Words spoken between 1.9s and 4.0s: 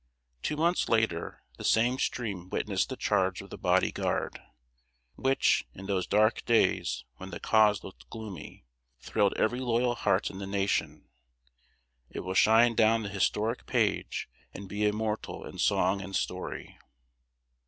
stream witnessed the charge of the Body